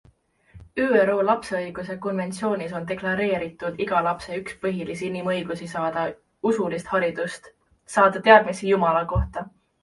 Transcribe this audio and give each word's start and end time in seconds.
ÜRO 0.83 1.17
lapseõiguse 1.25 1.95
konventsioonis 2.05 2.73
on 2.79 2.87
deklareeritud 2.91 3.83
iga 3.85 4.01
lapse 4.07 4.39
üks 4.39 4.55
põhilisi 4.63 5.07
inimõigusi 5.09 5.69
saada 5.75 6.07
usulist 6.53 6.91
haridust, 6.95 7.53
saada 7.99 8.25
teadmisi 8.31 8.71
Jumala 8.73 9.05
kohta. 9.15 9.47